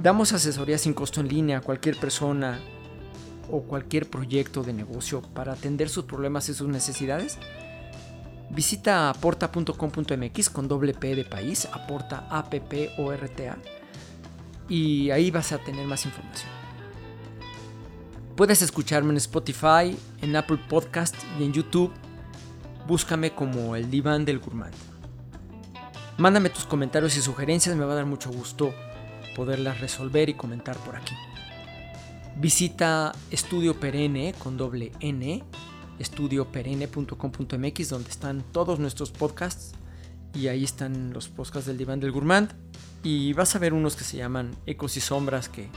Damos 0.00 0.32
asesoría 0.32 0.78
sin 0.78 0.94
costo 0.94 1.20
en 1.20 1.28
línea 1.28 1.58
a 1.58 1.60
cualquier 1.60 1.98
persona 1.98 2.60
o 3.50 3.62
cualquier 3.62 4.08
proyecto 4.08 4.62
de 4.62 4.72
negocio 4.72 5.20
para 5.20 5.52
atender 5.52 5.88
sus 5.88 6.04
problemas 6.04 6.48
y 6.48 6.54
sus 6.54 6.68
necesidades. 6.68 7.38
Visita 8.50 9.10
aporta.com.mx 9.10 10.50
con 10.50 10.68
doble 10.68 10.94
P 10.94 11.16
de 11.16 11.24
país, 11.24 11.68
aporta 11.72 12.28
a 12.30 12.48
p 12.48 12.60
p 12.60 12.90
o 12.98 13.12
r 13.12 13.28
t 13.28 13.48
a 13.48 13.58
y 14.68 15.10
ahí 15.10 15.30
vas 15.30 15.52
a 15.52 15.58
tener 15.58 15.86
más 15.86 16.04
información. 16.06 16.50
Puedes 18.36 18.62
escucharme 18.62 19.10
en 19.10 19.16
Spotify, 19.18 19.96
en 20.22 20.36
Apple 20.36 20.58
Podcast 20.68 21.14
y 21.38 21.44
en 21.44 21.52
YouTube. 21.52 21.92
Búscame 22.86 23.32
como 23.32 23.76
el 23.76 23.90
diván 23.90 24.24
del 24.24 24.38
gourmand. 24.38 24.93
Mándame 26.16 26.48
tus 26.48 26.64
comentarios 26.64 27.16
y 27.16 27.22
sugerencias, 27.22 27.74
me 27.74 27.84
va 27.84 27.92
a 27.92 27.96
dar 27.96 28.06
mucho 28.06 28.30
gusto 28.30 28.72
poderlas 29.34 29.80
resolver 29.80 30.28
y 30.28 30.34
comentar 30.34 30.76
por 30.78 30.94
aquí. 30.94 31.14
Visita 32.36 33.12
Estudio 33.32 33.80
Perenne 33.80 34.32
con 34.38 34.56
doble 34.56 34.92
N, 35.00 35.42
estudioperenne.com.mx, 35.98 37.88
donde 37.88 38.10
están 38.10 38.44
todos 38.52 38.78
nuestros 38.78 39.10
podcasts 39.10 39.72
y 40.34 40.46
ahí 40.46 40.62
están 40.62 41.12
los 41.12 41.28
podcasts 41.28 41.66
del 41.66 41.78
diván 41.78 41.98
del 41.98 42.12
gourmand 42.12 42.52
y 43.02 43.32
vas 43.32 43.56
a 43.56 43.58
ver 43.58 43.72
unos 43.74 43.96
que 43.96 44.04
se 44.04 44.16
llaman 44.16 44.56
Ecos 44.66 44.96
y 44.96 45.00
Sombras 45.00 45.48
que 45.48 45.68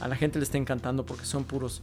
a 0.00 0.08
la 0.08 0.16
gente 0.16 0.40
le 0.40 0.44
está 0.44 0.58
encantando 0.58 1.06
porque 1.06 1.26
son 1.26 1.44
puros 1.44 1.80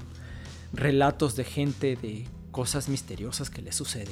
relatos 0.74 1.38
de 1.38 1.46
gente 1.46 1.96
de 1.96 2.28
cosas 2.52 2.90
misteriosas 2.90 3.50
que 3.50 3.62
le 3.62 3.72
sucede. 3.72 4.12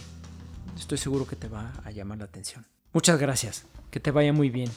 Estoy 0.77 0.97
seguro 0.97 1.27
que 1.27 1.35
te 1.35 1.49
va 1.49 1.73
a 1.83 1.91
llamar 1.91 2.19
la 2.19 2.25
atención. 2.25 2.65
Muchas 2.95 3.19
gracias. 3.19 3.65
Que 3.91 3.99
te 3.99 4.10
vaya 4.10 4.31
muy 4.31 4.49
bien. 4.49 4.71